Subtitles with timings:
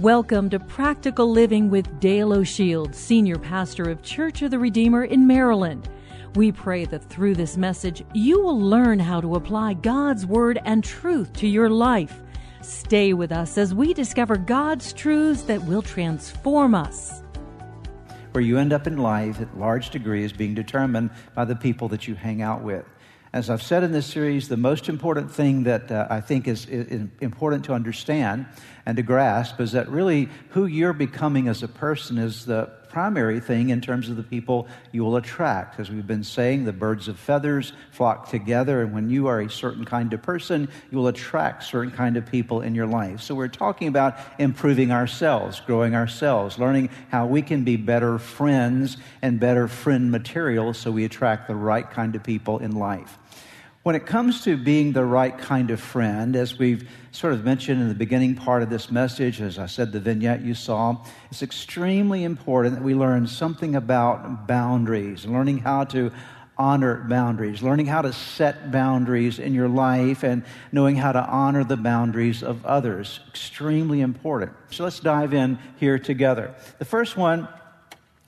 [0.00, 5.26] Welcome to Practical Living with Dale O'Shields, Senior Pastor of Church of the Redeemer in
[5.26, 5.86] Maryland.
[6.34, 10.82] We pray that through this message, you will learn how to apply God's Word and
[10.82, 12.22] truth to your life.
[12.62, 17.22] Stay with us as we discover God's truths that will transform us.
[18.32, 21.88] Where you end up in life at large degree is being determined by the people
[21.88, 22.86] that you hang out with.
[23.32, 26.66] As I've said in this series, the most important thing that uh, I think is,
[26.66, 28.44] is important to understand
[28.84, 33.40] and to grasp is that really who you're becoming as a person is the primary
[33.40, 35.80] thing in terms of the people you will attract.
[35.80, 39.48] As we've been saying, the birds of feathers flock together, and when you are a
[39.48, 43.22] certain kind of person, you will attract certain kind of people in your life.
[43.22, 48.98] So we're talking about improving ourselves, growing ourselves, learning how we can be better friends
[49.22, 53.18] and better friend material so we attract the right kind of people in life.
[53.82, 57.82] When it comes to being the right kind of friend, as we've sort of mentioned
[57.82, 61.42] in the beginning part of this message, as I said, the vignette you saw, it's
[61.42, 66.12] extremely important that we learn something about boundaries, learning how to
[66.56, 71.64] honor boundaries, learning how to set boundaries in your life, and knowing how to honor
[71.64, 73.18] the boundaries of others.
[73.30, 74.52] Extremely important.
[74.70, 76.54] So let's dive in here together.
[76.78, 77.48] The first one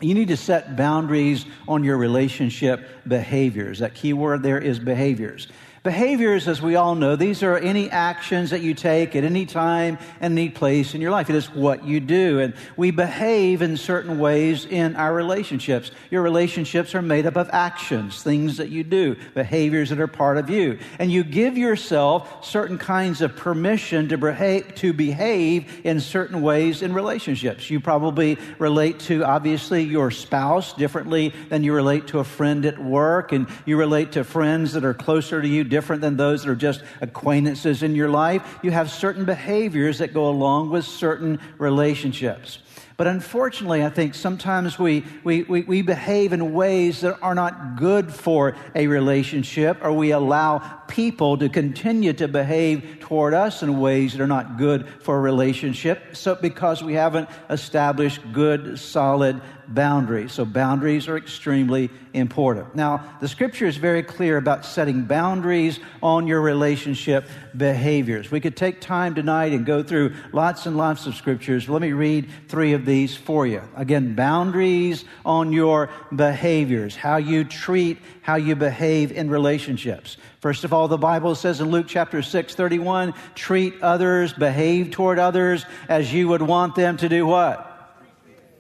[0.01, 3.79] you need to set boundaries on your relationship behaviors.
[3.79, 5.49] That key word there is behaviors.
[5.85, 9.99] Behaviors, as we all know, these are any actions that you take at any time
[10.19, 11.29] and any place in your life.
[11.29, 12.41] It is what you do.
[12.41, 15.91] And we behave in certain ways in our relationships.
[16.11, 20.39] Your relationships are made up of actions, things that you do, behaviors that are part
[20.39, 20.79] of you.
[20.99, 26.81] And you give yourself certain kinds of permission to behave, to behave in certain ways
[26.81, 27.69] in relationships.
[27.69, 32.79] You probably relate to, obviously, your spouse differently than you relate to a friend at
[32.79, 36.51] work, and you relate to friends that are closer to you different than those that
[36.53, 38.61] are just acquaintances in your life.
[38.63, 42.61] You have certain behaviors that go along with certain relationships.
[42.97, 47.75] But unfortunately, I think sometimes we, we, we, we, behave in ways that are not
[47.75, 53.81] good for a relationship, or we allow people to continue to behave toward us in
[53.81, 56.15] ways that are not good for a relationship.
[56.15, 60.33] So, because we haven't established good, solid boundaries.
[60.33, 62.75] So, boundaries are extremely important.
[62.75, 68.31] Now, the scripture is very clear about setting boundaries on your relationship behaviors.
[68.31, 71.69] We could take time tonight and go through lots and lots of scriptures.
[71.69, 73.63] Let me read three of these for you.
[73.77, 80.17] Again, boundaries on your behaviors, how you treat, how you behave in relationships.
[80.41, 85.19] First of all, the Bible says in Luke chapter 6, 31, treat others, behave toward
[85.19, 87.71] others as you would want them to do what?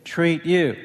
[0.05, 0.77] Treat you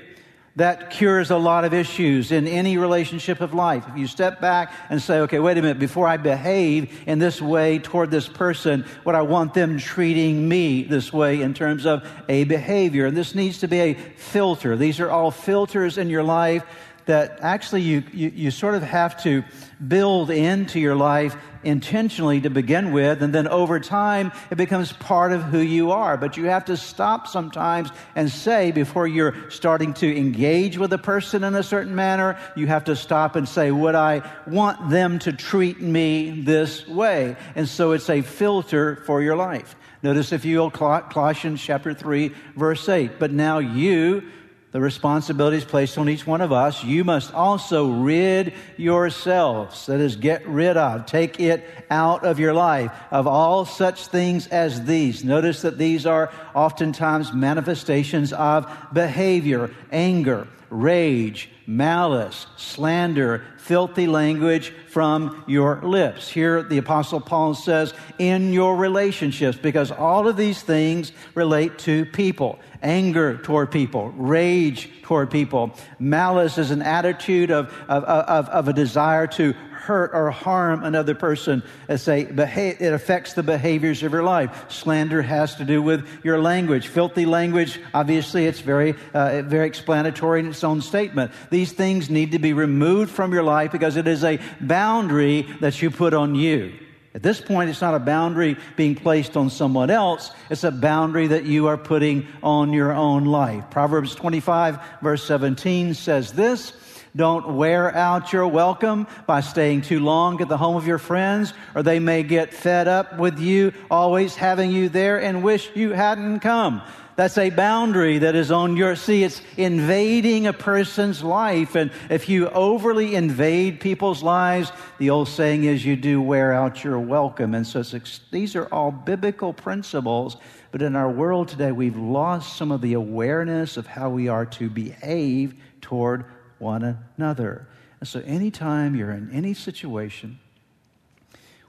[0.59, 3.85] that cures a lot of issues in any relationship of life.
[3.87, 7.41] If you step back and say, okay, wait a minute, before I behave in this
[7.41, 12.05] way toward this person, what I want them treating me this way in terms of
[12.27, 13.05] a behavior.
[13.05, 14.75] And this needs to be a filter.
[14.75, 16.65] These are all filters in your life
[17.09, 19.43] that actually you, you, you sort of have to
[19.87, 25.31] build into your life intentionally to begin with, and then over time it becomes part
[25.31, 26.17] of who you are.
[26.17, 30.99] But you have to stop sometimes and say, before you're starting to engage with a
[30.99, 35.17] person in a certain manner, you have to stop and say, Would I want them
[35.19, 37.35] to treat me this way?
[37.55, 39.75] And so it's a filter for your life.
[40.03, 43.17] Notice if you will, Colossians chapter 3, verse 8.
[43.17, 44.29] But now you,
[44.71, 49.87] the responsibilities placed on each one of us, you must also rid yourselves.
[49.87, 54.45] That is, get rid of, take it out of your life, of all such things
[54.47, 55.23] as these.
[55.23, 65.43] Notice that these are oftentimes manifestations of behavior, anger, rage, malice, slander, filthy language from
[65.45, 66.27] your lips.
[66.27, 72.05] Here, the Apostle Paul says, in your relationships, because all of these things relate to
[72.05, 75.75] people anger toward people, rage toward people.
[75.99, 79.53] Malice is an attitude of, of, of, of a desire to
[79.89, 81.63] hurt or harm another person.
[81.87, 84.71] As say, it affects the behaviors of your life.
[84.71, 86.87] Slander has to do with your language.
[86.87, 91.31] Filthy language, obviously, it's very, uh, very explanatory in its own statement.
[91.49, 95.81] These things need to be removed from your life because it is a boundary that
[95.81, 96.71] you put on you.
[97.15, 100.29] At this point, it's not a boundary being placed on someone else.
[100.51, 103.71] It's a boundary that you are putting on your own life.
[103.71, 106.73] Proverbs 25 verse 17 says this,
[107.15, 111.53] don't wear out your welcome by staying too long at the home of your friends,
[111.75, 115.91] or they may get fed up with you always having you there and wish you
[115.91, 116.81] hadn't come.
[117.19, 121.75] That's a boundary that is on your, see, it's invading a person's life.
[121.75, 126.81] And if you overly invade people's lives, the old saying is you do wear out
[126.81, 127.55] your welcome.
[127.55, 127.83] And so
[128.31, 130.37] these are all biblical principles.
[130.71, 134.45] But in our world today, we've lost some of the awareness of how we are
[134.45, 136.23] to behave toward
[136.59, 137.67] one another.
[137.99, 140.39] And so anytime you're in any situation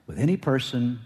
[0.06, 1.00] with any person,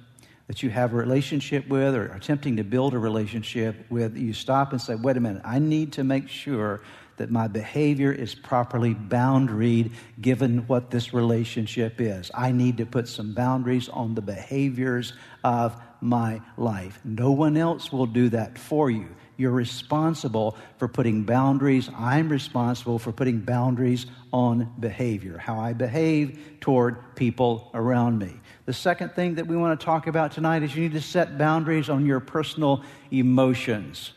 [0.47, 4.73] that you have a relationship with or attempting to build a relationship with, you stop
[4.73, 6.83] and say, wait a minute, I need to make sure
[7.17, 12.31] that my behavior is properly boundaried given what this relationship is.
[12.35, 15.15] I need to put some boundaries on the behaviors
[15.45, 16.99] of my life.
[17.05, 19.09] No one else will do that for you.
[19.37, 21.91] You're responsible for putting boundaries.
[21.97, 28.33] I'm responsible for putting boundaries on behavior, how I behave toward people around me.
[28.67, 31.37] The second thing that we want to talk about tonight is you need to set
[31.37, 34.13] boundaries on your personal emotions.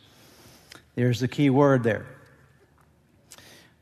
[0.95, 2.05] There's the key word there.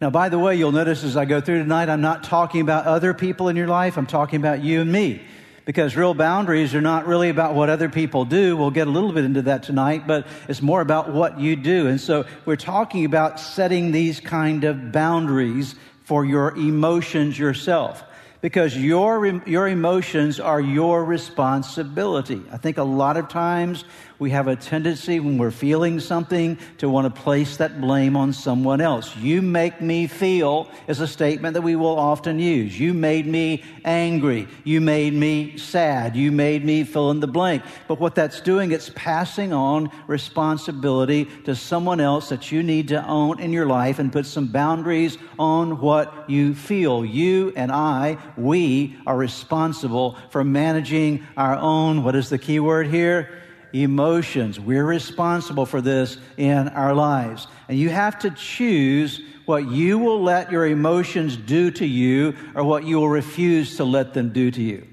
[0.02, 2.86] Now, by the way, you'll notice as I go through tonight, I'm not talking about
[2.86, 5.22] other people in your life, I'm talking about you and me.
[5.66, 8.56] Because real boundaries are not really about what other people do.
[8.56, 11.88] We'll get a little bit into that tonight, but it's more about what you do.
[11.88, 15.74] And so we're talking about setting these kind of boundaries
[16.04, 18.04] for your emotions yourself
[18.42, 22.44] because your, your emotions are your responsibility.
[22.52, 23.84] I think a lot of times
[24.18, 28.32] we have a tendency when we're feeling something to want to place that blame on
[28.32, 29.16] someone else.
[29.18, 32.80] You make me feel is a statement that we will often use.
[32.80, 34.48] You made me angry.
[34.64, 36.16] You made me sad.
[36.16, 37.64] You made me fill in the blank.
[37.88, 43.06] But what that's doing, it's passing on responsibility to someone else that you need to
[43.06, 47.04] own in your life and put some boundaries on what you feel.
[47.04, 52.88] You and I, we are responsible for managing our own, what is the key word
[52.88, 53.42] here?
[53.84, 54.60] Emotions.
[54.60, 57.48] We're responsible for this in our lives.
[57.68, 62.64] And you have to choose what you will let your emotions do to you or
[62.64, 64.88] what you will refuse to let them do to you.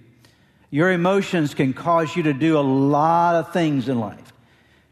[0.71, 4.33] Your emotions can cause you to do a lot of things in life.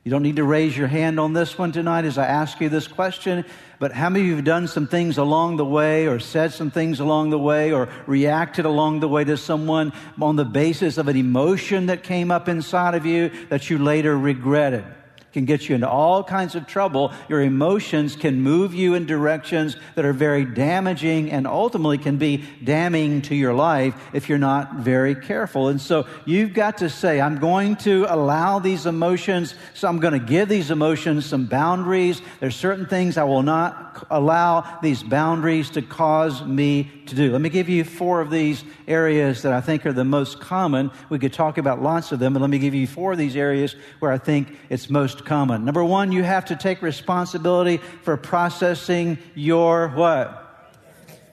[0.05, 2.69] You don't need to raise your hand on this one tonight as I ask you
[2.69, 3.45] this question,
[3.81, 6.71] but how many of you have done some things along the way or said some
[6.71, 11.09] things along the way or reacted along the way to someone on the basis of
[11.09, 14.85] an emotion that came up inside of you that you later regretted?
[15.33, 17.13] Can get you into all kinds of trouble.
[17.29, 22.45] Your emotions can move you in directions that are very damaging and ultimately can be
[22.65, 25.69] damning to your life if you're not very careful.
[25.69, 30.19] And so you've got to say, I'm going to allow these emotions, so I'm going
[30.19, 32.21] to give these emotions some boundaries.
[32.41, 37.33] There's certain things I will not allow these boundaries to cause me to do.
[37.33, 40.91] Let me give you four of these areas that I think are the most common.
[41.09, 43.37] We could talk about lots of them, but let me give you four of these
[43.37, 45.65] areas where I think it's most common.
[45.65, 50.47] Number one, you have to take responsibility for processing your what?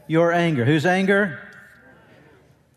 [0.07, 0.65] Your anger.
[0.65, 1.39] Whose anger?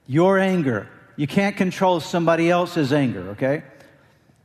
[0.07, 0.89] Your anger.
[1.17, 3.63] You can't control somebody else's anger, okay?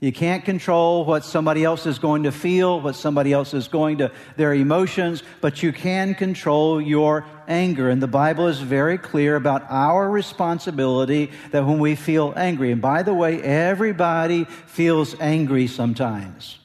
[0.02, 4.00] You can't control what somebody else is going to feel, what somebody else is going
[4.00, 7.90] to, their emotions, but you can control your anger.
[7.90, 12.82] And the Bible is very clear about our responsibility that when we feel angry, and
[12.82, 16.60] by the way, everybody feels angry sometimes.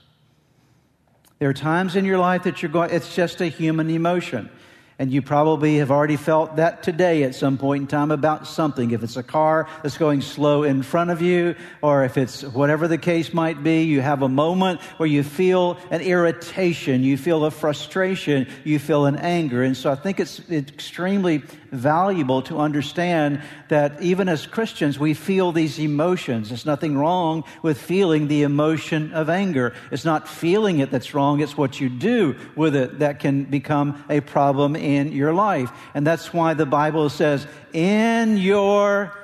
[1.41, 4.51] There are times in your life that you're going, it's just a human emotion.
[4.99, 8.91] And you probably have already felt that today at some point in time about something.
[8.91, 12.87] If it's a car that's going slow in front of you, or if it's whatever
[12.87, 17.47] the case might be, you have a moment where you feel an irritation, you feel
[17.47, 19.63] a frustration, you feel an anger.
[19.63, 25.53] And so I think it's extremely valuable to understand that even as Christians, we feel
[25.53, 26.49] these emotions.
[26.49, 29.75] There's nothing wrong with feeling the emotion of anger.
[29.91, 34.05] It's not feeling it that's wrong, it's what you do with it that can become
[34.09, 35.71] a problem in your life.
[35.95, 39.17] And that's why the Bible says, in your,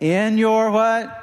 [0.00, 1.18] in your what?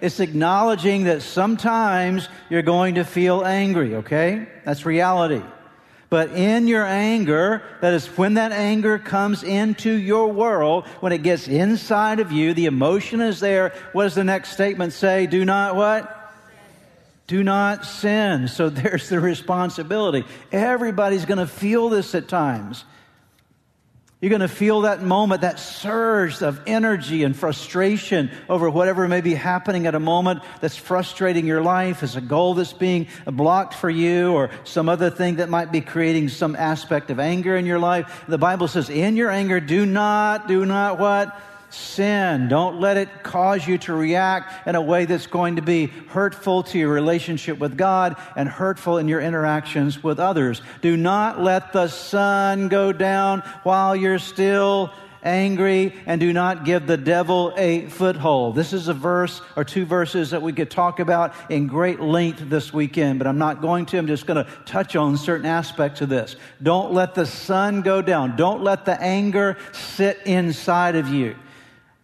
[0.00, 4.46] It's acknowledging that sometimes you're going to feel angry, okay?
[4.64, 5.42] That's reality.
[6.10, 11.22] But in your anger, that is when that anger comes into your world, when it
[11.22, 13.74] gets inside of you, the emotion is there.
[13.92, 15.26] What does the next statement say?
[15.26, 16.14] Do not what?
[17.26, 18.48] Do not sin.
[18.48, 20.24] So there's the responsibility.
[20.50, 22.84] Everybody's going to feel this at times.
[24.20, 29.20] You're going to feel that moment, that surge of energy and frustration over whatever may
[29.20, 33.74] be happening at a moment that's frustrating your life as a goal that's being blocked
[33.74, 37.64] for you or some other thing that might be creating some aspect of anger in
[37.64, 38.24] your life.
[38.26, 41.40] The Bible says, in your anger, do not, do not what?
[41.70, 42.48] Sin.
[42.48, 46.62] Don't let it cause you to react in a way that's going to be hurtful
[46.64, 50.62] to your relationship with God and hurtful in your interactions with others.
[50.80, 56.86] Do not let the sun go down while you're still angry and do not give
[56.86, 58.54] the devil a foothold.
[58.54, 62.48] This is a verse or two verses that we could talk about in great length
[62.48, 63.98] this weekend, but I'm not going to.
[63.98, 66.36] I'm just going to touch on certain aspects of this.
[66.62, 68.36] Don't let the sun go down.
[68.36, 71.34] Don't let the anger sit inside of you.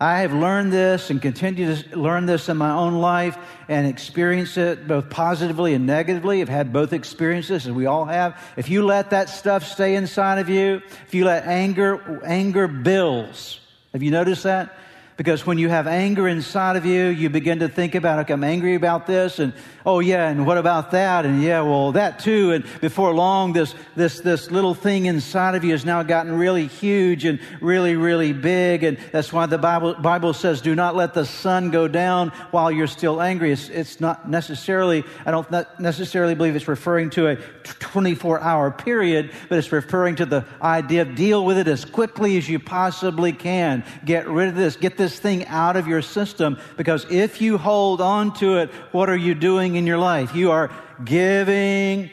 [0.05, 4.59] I have learned this and continue to learn this in my own life and experience
[4.59, 6.43] it both positively and negatively.
[6.43, 8.39] I've had both experiences, as we all have.
[8.59, 13.61] If you let that stuff stay inside of you, if you let anger, anger builds.
[13.95, 14.77] Have you noticed that?
[15.17, 18.45] Because when you have anger inside of you, you begin to think about, okay, I'm
[18.45, 19.55] angry about this, and
[19.87, 21.26] oh yeah, and what about that?
[21.26, 22.53] And yeah, well, that too.
[22.53, 26.67] And before long, this, this, this little thing inside of you has now gotten really
[26.67, 28.83] huge and really, really big.
[28.83, 32.71] And that's why the Bible, Bible says, do not let the sun go down while
[32.71, 33.53] you're still angry.
[33.53, 39.33] It's, it's not necessarily, I don't necessarily believe it's referring to a 24 hour period,
[39.49, 43.33] but it's referring to the idea of deal with it as quickly as you possibly
[43.33, 43.85] can.
[44.05, 44.76] Get rid of this.
[44.76, 49.11] Get this thing out of your system because if you hold on to it, what
[49.11, 49.35] are you
[49.75, 50.35] doing in your life?
[50.35, 50.71] You are
[51.04, 52.11] giving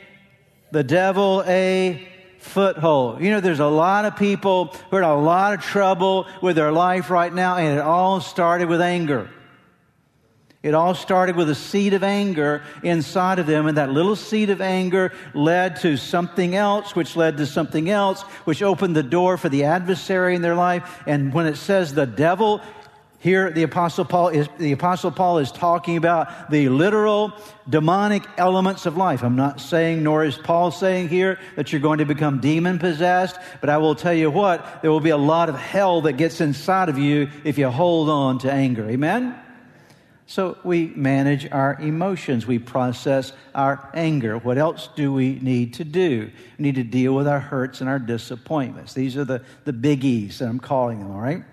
[0.72, 2.08] the devil a
[2.40, 3.22] foothold.
[3.22, 6.56] You know, there's a lot of people who are in a lot of trouble with
[6.56, 9.30] their life right now, and it all started with anger.
[10.64, 14.50] It all started with a seed of anger inside of them, and that little seed
[14.50, 19.38] of anger led to something else, which led to something else, which opened the door
[19.38, 21.02] for the adversary in their life.
[21.08, 22.62] And when it says the devil,
[23.22, 27.34] here the apostle Paul is the apostle Paul is talking about the literal
[27.70, 29.22] demonic elements of life.
[29.22, 33.38] I'm not saying, nor is Paul saying here that you're going to become demon possessed,
[33.62, 36.42] but I will tell you what, there will be a lot of hell that gets
[36.42, 38.90] inside of you if you hold on to anger.
[38.90, 39.40] Amen?
[40.26, 42.48] So we manage our emotions.
[42.48, 44.40] We process our anger.
[44.40, 46.32] What else do we need to do?
[46.58, 48.96] We need to deal with our hurts and our disappointments.
[48.96, 51.44] These are the, the biggies that I'm calling them, all right?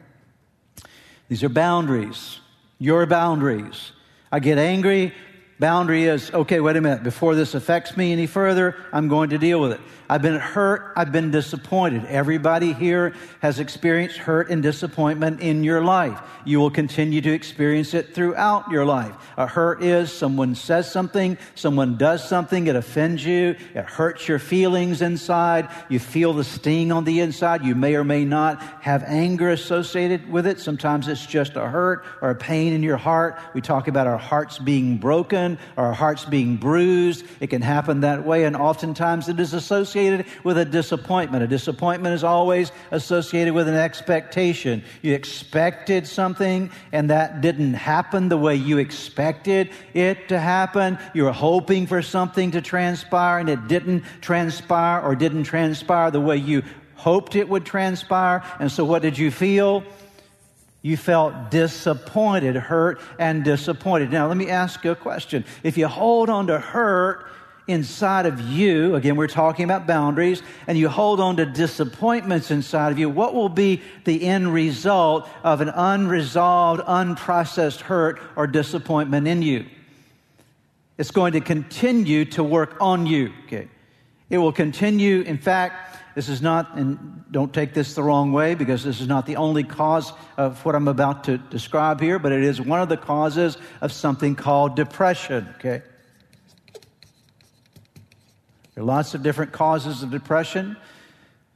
[1.28, 2.40] These are boundaries.
[2.78, 3.92] Your boundaries.
[4.32, 5.12] I get angry.
[5.58, 7.02] Boundary is, okay, wait a minute.
[7.02, 9.80] Before this affects me any further, I'm going to deal with it.
[10.10, 10.92] I've been hurt.
[10.96, 12.04] I've been disappointed.
[12.06, 16.20] Everybody here has experienced hurt and disappointment in your life.
[16.46, 19.14] You will continue to experience it throughout your life.
[19.36, 24.38] A hurt is someone says something, someone does something, it offends you, it hurts your
[24.38, 25.68] feelings inside.
[25.88, 27.64] You feel the sting on the inside.
[27.64, 30.60] You may or may not have anger associated with it.
[30.60, 33.38] Sometimes it's just a hurt or a pain in your heart.
[33.52, 37.24] We talk about our hearts being broken or our hearts being bruised.
[37.40, 41.44] It can happen that way, and oftentimes it is associated with a disappointment.
[41.44, 44.82] A disappointment is always associated with an expectation.
[45.00, 50.98] You expected something and that didn't happen the way you expected it to happen.
[51.14, 56.20] You were hoping for something to transpire and it didn't transpire or didn't transpire the
[56.20, 56.62] way you
[56.94, 58.42] hoped it would transpire.
[58.58, 59.84] And so what did you feel?
[60.82, 64.11] You felt disappointed, hurt, and disappointed.
[64.12, 65.44] Now, let me ask you a question.
[65.62, 67.26] If you hold on to hurt,
[67.66, 72.90] inside of you, again, we're talking about boundaries, and you hold on to disappointments inside
[72.90, 79.28] of you, what will be the end result of an unresolved, unprocessed hurt or disappointment
[79.28, 79.66] in you?
[80.97, 83.32] It's going to continue to work on you.
[83.47, 83.68] Okay.
[84.30, 85.20] It will continue.
[85.23, 89.06] In fact, this is not, and don't take this the wrong way because this is
[89.06, 92.80] not the only cause of what I'm about to describe here, but it is one
[92.80, 95.46] of the causes of something called depression.
[95.54, 95.80] Okay.
[98.75, 100.76] There are lots of different causes of depression,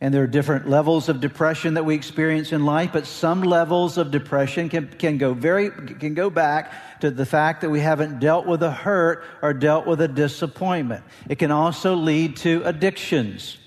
[0.01, 3.99] and there are different levels of depression that we experience in life, but some levels
[3.99, 8.21] of depression can, can, go very, can go back to the fact that we haven't
[8.21, 11.03] dealt with a hurt or dealt with a disappointment.
[11.29, 13.59] It can also lead to addictions.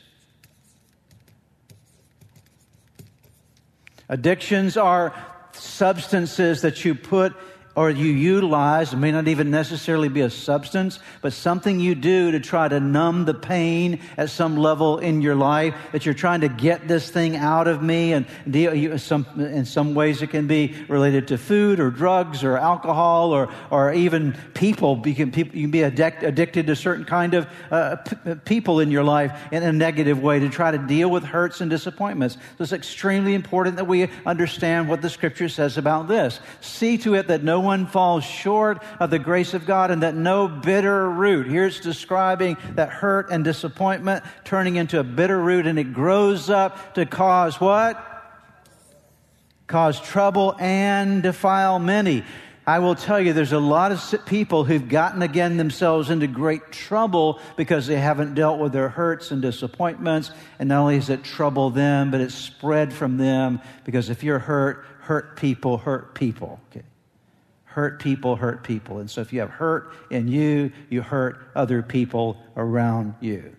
[4.09, 5.13] Addictions are
[5.53, 7.35] substances that you put
[7.75, 12.31] or you utilize, it may not even necessarily be a substance, but something you do
[12.31, 16.41] to try to numb the pain at some level in your life, that you're trying
[16.41, 18.13] to get this thing out of me.
[18.13, 22.57] And deal, some, in some ways, it can be related to food or drugs or
[22.57, 25.01] alcohol or, or even people.
[25.05, 28.89] You can, you can be addict, addicted to certain kind of uh, p- people in
[28.89, 32.35] your life in a negative way to try to deal with hurts and disappointments.
[32.57, 36.39] So it's extremely important that we understand what the scripture says about this.
[36.61, 40.15] See to it that no one falls short of the grace of God and that
[40.15, 41.47] no bitter root.
[41.47, 46.93] Here's describing that hurt and disappointment turning into a bitter root and it grows up
[46.95, 48.01] to cause what?
[49.67, 52.23] Cause trouble and defile many.
[52.67, 56.71] I will tell you, there's a lot of people who've gotten again themselves into great
[56.71, 60.31] trouble because they haven't dealt with their hurts and disappointments.
[60.57, 64.39] And not only has it trouble them, but it's spread from them because if you're
[64.39, 66.59] hurt, hurt people hurt people.
[66.71, 66.83] Okay.
[67.75, 68.99] Hurt people hurt people.
[68.99, 73.53] And so if you have hurt in you, you hurt other people around you.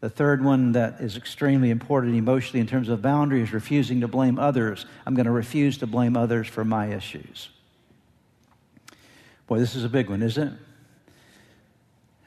[0.00, 4.08] The third one that is extremely important emotionally in terms of boundary is refusing to
[4.08, 4.86] blame others.
[5.06, 7.48] I'm going to refuse to blame others for my issues.
[9.46, 10.54] Boy, this is a big one, isn't it?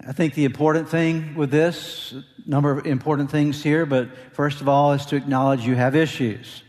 [0.08, 4.70] I think the important thing with this, number of important things here, but first of
[4.70, 6.64] all, is to acknowledge you have issues.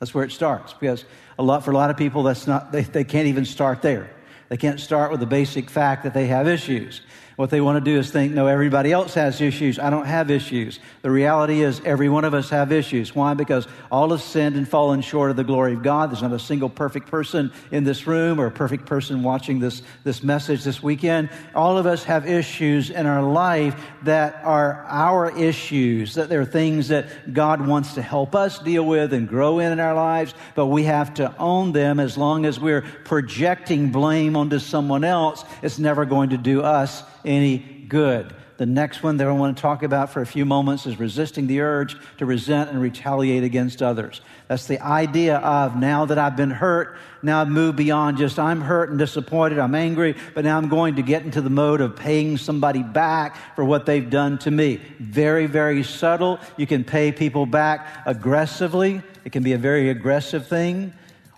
[0.00, 0.72] That's where it starts.
[0.72, 1.04] Because
[1.38, 4.10] a lot for a lot of people, that's not they, they can't even start there.
[4.48, 7.00] They can't start with the basic fact that they have issues.
[7.36, 9.80] What they want to do is think, no, everybody else has issues.
[9.80, 10.78] I don't have issues.
[11.02, 13.12] The reality is, every one of us have issues.
[13.12, 13.34] Why?
[13.34, 16.10] Because all have sinned and fallen short of the glory of God.
[16.10, 19.82] There's not a single perfect person in this room or a perfect person watching this,
[20.04, 21.28] this message this weekend.
[21.56, 23.74] All of us have issues in our life
[24.04, 29.12] that are our issues, that they're things that God wants to help us deal with
[29.12, 32.60] and grow in in our lives, but we have to own them as long as
[32.60, 35.44] we're projecting blame onto someone else.
[35.62, 38.34] It's never going to do us any good.
[38.56, 41.48] The next one that I want to talk about for a few moments is resisting
[41.48, 44.20] the urge to resent and retaliate against others.
[44.46, 48.60] That's the idea of now that I've been hurt, now I've moved beyond just I'm
[48.60, 51.96] hurt and disappointed, I'm angry, but now I'm going to get into the mode of
[51.96, 54.80] paying somebody back for what they've done to me.
[55.00, 56.38] Very, very subtle.
[56.56, 60.92] You can pay people back aggressively, it can be a very aggressive thing,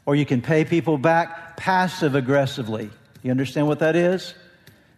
[0.04, 2.90] or you can pay people back passive aggressively.
[3.22, 4.34] You understand what that is?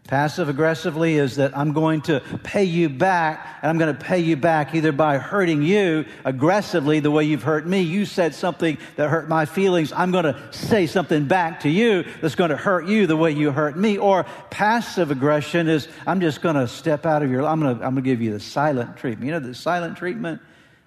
[0.09, 4.21] Passive aggressively is that I'm going to pay you back, and I'm going to pay
[4.21, 7.83] you back either by hurting you aggressively the way you've hurt me.
[7.83, 9.93] You said something that hurt my feelings.
[9.93, 13.33] I'm going to say something back to you that's going to hurt you the way
[13.33, 13.99] you hurt me.
[13.99, 17.85] Or passive aggression is I'm just going to step out of your, I'm going to,
[17.85, 19.27] I'm going to give you the silent treatment.
[19.27, 20.41] You know, the silent treatment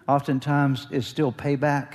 [0.08, 1.94] oftentimes is still payback.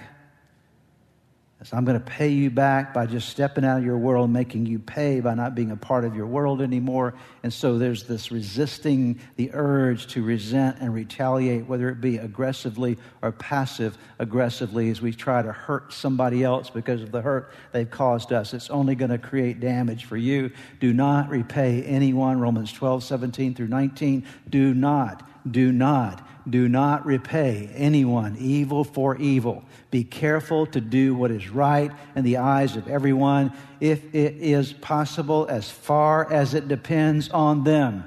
[1.67, 4.67] So I'm going to pay you back by just stepping out of your world, making
[4.67, 7.15] you pay by not being a part of your world anymore.
[7.43, 12.99] And so there's this resisting the urge to resent and retaliate, whether it be aggressively
[13.21, 17.91] or passive aggressively, as we try to hurt somebody else because of the hurt they've
[17.91, 18.55] caused us.
[18.55, 20.53] It's only going to create damage for you.
[20.79, 22.39] Do not repay anyone.
[22.39, 24.25] Romans 12, 17 through 19.
[24.49, 29.65] Do not, do not do not repay anyone evil for evil.
[29.91, 34.73] Be careful to do what is right in the eyes of everyone, if it is
[34.73, 38.05] possible, as far as it depends on them.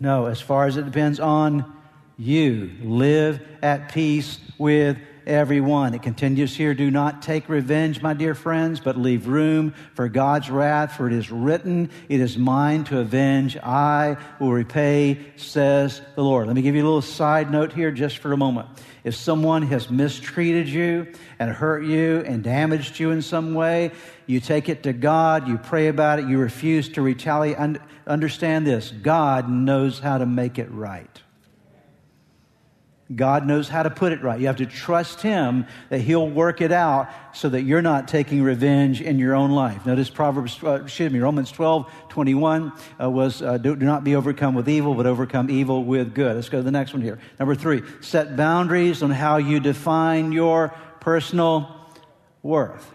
[0.00, 1.72] No, as far as it depends on
[2.18, 2.72] you.
[2.82, 5.94] Live at peace with everyone.
[5.94, 10.50] It continues here Do not take revenge, my dear friends, but leave room for God's
[10.50, 13.56] wrath, for it is written, It is mine to avenge.
[13.56, 16.46] I will repay, says the Lord.
[16.46, 18.68] Let me give you a little side note here just for a moment.
[19.04, 23.92] If someone has mistreated you and hurt you and damaged you in some way,
[24.26, 27.56] you take it to God, you pray about it, you refuse to retaliate.
[28.06, 31.22] Understand this God knows how to make it right.
[33.14, 34.40] God knows how to put it right.
[34.40, 38.42] You have to trust Him that He'll work it out so that you're not taking
[38.42, 39.86] revenge in your own life.
[39.86, 44.16] Notice Proverbs, uh, excuse me, Romans 12, 21 uh, was uh, do, do, not be
[44.16, 46.34] overcome with evil, but overcome evil with good.
[46.34, 47.20] Let's go to the next one here.
[47.38, 51.76] Number three, set boundaries on how you define your personal
[52.42, 52.92] worth.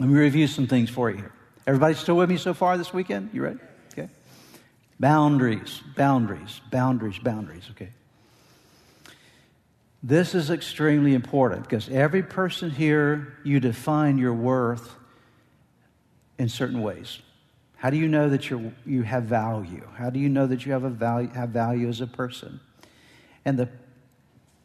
[0.00, 1.32] Let me review some things for you here.
[1.68, 3.30] Everybody still with me so far this weekend?
[3.32, 3.58] You ready?
[3.92, 4.08] Okay.
[4.98, 7.68] Boundaries, boundaries, boundaries, boundaries.
[7.70, 7.90] Okay.
[10.06, 14.94] This is extremely important because every person here, you define your worth
[16.38, 17.20] in certain ways.
[17.76, 19.82] How do you know that you you have value?
[19.96, 22.60] How do you know that you have, a value, have value as a person?
[23.46, 23.70] And the,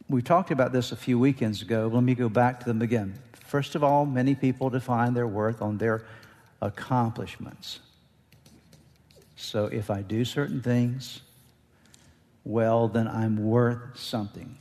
[0.10, 1.90] we talked about this a few weekends ago.
[1.92, 3.14] Let me go back to them again.
[3.32, 6.04] First of all, many people define their worth on their
[6.62, 7.80] accomplishments.
[9.38, 11.22] So if I do certain things,
[12.44, 14.58] well, then I'm worth something.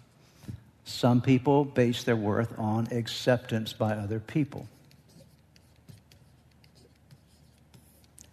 [0.88, 4.66] Some people base their worth on acceptance by other people.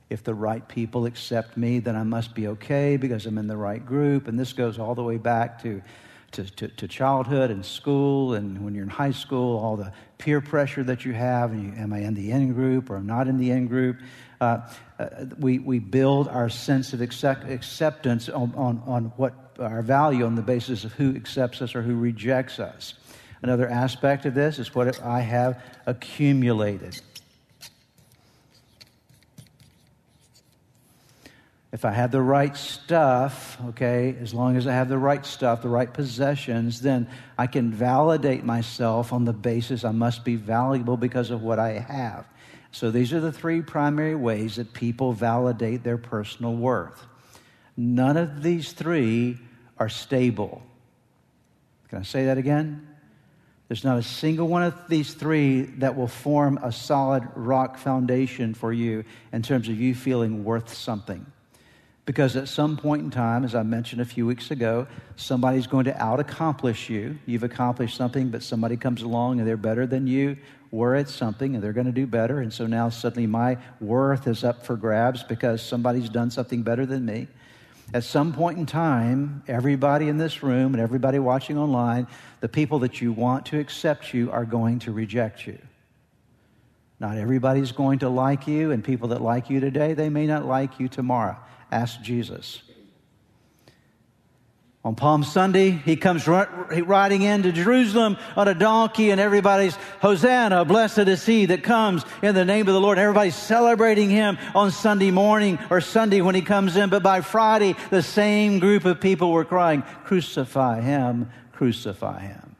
[0.10, 3.58] If the right people accept me, then I must be okay because I'm in the
[3.58, 4.30] right group.
[4.30, 5.82] And this goes all the way back to,
[6.32, 8.36] to, to, to childhood and school.
[8.36, 11.52] And when you're in high school, all the peer pressure that you have.
[11.52, 13.98] And you, am I in the in group or I'm not in the in group?
[14.39, 14.67] Uh,
[15.00, 15.08] uh,
[15.39, 20.36] we, we build our sense of accept, acceptance on, on, on what our value on
[20.36, 22.93] the basis of who accepts us or who rejects us.
[23.41, 27.00] Another aspect of this is what I have accumulated.
[31.76, 35.62] if I have the right stuff, okay, as long as I have the right stuff,
[35.62, 40.95] the right possessions, then I can validate myself on the basis I must be valuable
[40.95, 42.26] because of what I have.
[42.76, 47.08] So these are the three primary ways that people validate their personal worth.
[47.78, 49.38] None of these three
[49.78, 50.62] are stable.
[51.88, 52.86] Can I say that again?
[53.70, 58.54] There's not a single one of these three that will form a solid rock foundation
[58.54, 61.26] for you in terms of you feeling worth something.
[62.06, 64.86] Because at some point in time, as I mentioned a few weeks ago,
[65.16, 67.20] somebody's going to out accomplish you.
[67.26, 70.36] You've accomplished something, but somebody comes along and they're better than you
[70.76, 72.40] were at something and they're going to do better.
[72.40, 76.86] And so now suddenly my worth is up for grabs because somebody's done something better
[76.86, 77.28] than me.
[77.94, 82.08] At some point in time, everybody in this room and everybody watching online,
[82.42, 85.58] the people that you want to accept you are going to reject you.
[87.00, 90.46] Not everybody's going to like you, and people that like you today, they may not
[90.46, 91.38] like you tomorrow.
[91.72, 92.62] Ask Jesus.
[94.86, 101.00] On Palm Sunday, he comes riding into Jerusalem on a donkey, and everybody's Hosanna, blessed
[101.00, 103.00] is he that comes in the name of the Lord.
[103.00, 106.91] Everybody's celebrating him on Sunday morning or Sunday when he comes in.
[106.91, 112.56] But by Friday, the same group of people were crying, Crucify him, crucify him.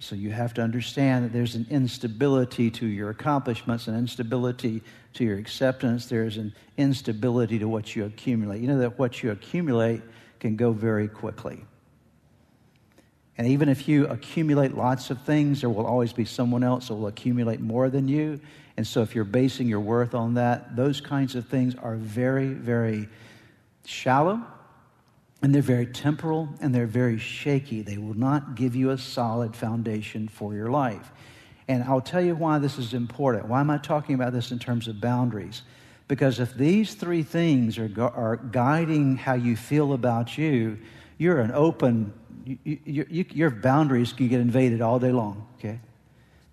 [0.00, 4.82] So you have to understand that there's an instability to your accomplishments, an instability
[5.14, 8.60] to your acceptance, there's an instability to what you accumulate.
[8.60, 10.02] You know that what you accumulate
[10.40, 11.64] can go very quickly.
[13.36, 16.94] And even if you accumulate lots of things, there will always be someone else that
[16.94, 18.40] will accumulate more than you.
[18.76, 22.48] And so, if you're basing your worth on that, those kinds of things are very,
[22.48, 23.08] very
[23.84, 24.40] shallow
[25.40, 27.82] and they're very temporal and they're very shaky.
[27.82, 31.12] They will not give you a solid foundation for your life.
[31.68, 33.46] And I'll tell you why this is important.
[33.46, 35.62] Why am I talking about this in terms of boundaries?
[36.08, 40.78] Because if these three things are, are guiding how you feel about you,
[41.18, 42.12] you're an open,
[42.44, 45.80] you, you, you, your boundaries can get invaded all day long, okay?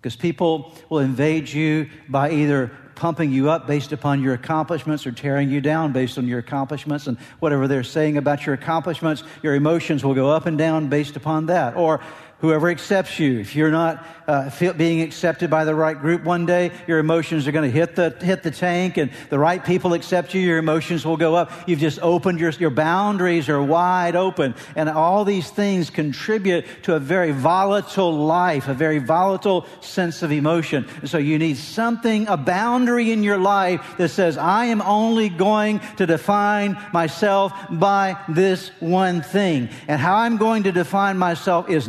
[0.00, 5.12] Because people will invade you by either pumping you up based upon your accomplishments or
[5.12, 9.54] tearing you down based on your accomplishments and whatever they're saying about your accomplishments, your
[9.54, 11.76] emotions will go up and down based upon that.
[11.76, 12.00] Or
[12.40, 13.40] whoever accepts you.
[13.40, 17.52] If you're not uh, being accepted by the right group one day, your emotions are
[17.52, 21.06] going to hit the, hit the tank and the right people accept you, your emotions
[21.06, 21.50] will go up.
[21.66, 24.54] You've just opened your, your boundaries are wide open.
[24.74, 30.30] And all these things contribute to a very volatile life, a very volatile sense of
[30.32, 30.86] emotion.
[31.00, 35.28] And so you need something, a boundary in your life that says, I am only
[35.28, 39.70] going to define myself by this one thing.
[39.88, 41.88] And how I'm going to define myself is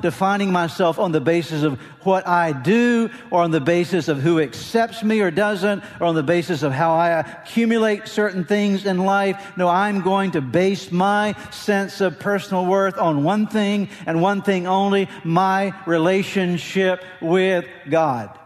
[0.00, 4.40] defining myself on the basis of what I do or on the basis of who
[4.40, 8.98] accepts me or doesn't or on the basis of how I accumulate certain things in
[8.98, 9.56] life.
[9.56, 14.42] No, I'm going to base my sense of personal worth on one thing and one
[14.42, 18.38] thing only my relationship with God.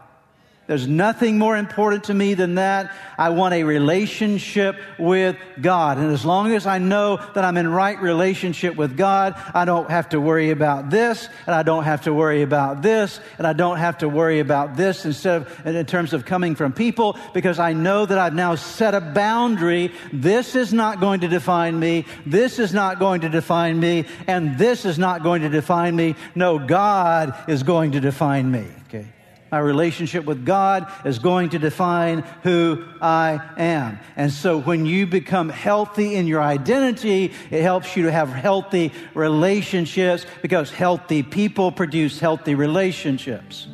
[0.67, 2.93] There's nothing more important to me than that.
[3.17, 5.97] I want a relationship with God.
[5.97, 9.89] And as long as I know that I'm in right relationship with God, I don't
[9.89, 13.53] have to worry about this, and I don't have to worry about this, and I
[13.53, 17.59] don't have to worry about this instead of in terms of coming from people, because
[17.59, 19.93] I know that I've now set a boundary.
[20.11, 22.05] This is not going to define me.
[22.25, 24.05] This is not going to define me.
[24.27, 26.15] And this is not going to define me.
[26.35, 28.65] No, God is going to define me.
[28.89, 29.05] Okay.
[29.51, 33.99] My relationship with God is going to define who I am.
[34.15, 38.91] And so when you become healthy in your identity, it helps you to have healthy
[39.13, 43.67] relationships because healthy people produce healthy relationships.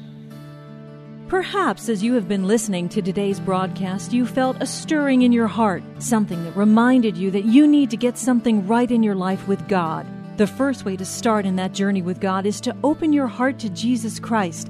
[1.28, 5.48] Perhaps as you have been listening to today's broadcast, you felt a stirring in your
[5.48, 9.48] heart, something that reminded you that you need to get something right in your life
[9.48, 10.06] with God.
[10.38, 13.58] The first way to start in that journey with God is to open your heart
[13.60, 14.70] to Jesus Christ,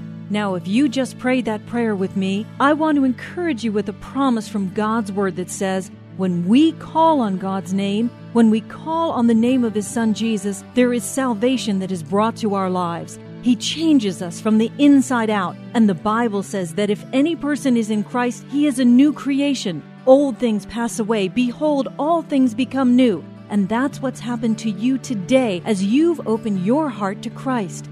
[0.31, 3.89] Now, if you just prayed that prayer with me, I want to encourage you with
[3.89, 8.61] a promise from God's Word that says, when we call on God's name, when we
[8.61, 12.55] call on the name of His Son Jesus, there is salvation that is brought to
[12.55, 13.19] our lives.
[13.41, 15.57] He changes us from the inside out.
[15.73, 19.11] And the Bible says that if any person is in Christ, he is a new
[19.11, 19.83] creation.
[20.05, 21.27] Old things pass away.
[21.27, 23.21] Behold, all things become new.
[23.49, 27.89] And that's what's happened to you today as you've opened your heart to Christ.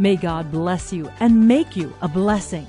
[0.00, 2.66] May God bless you and make you a blessing.